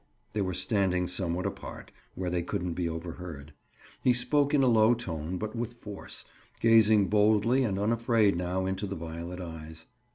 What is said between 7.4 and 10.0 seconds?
and unafraid now into the violet eyes.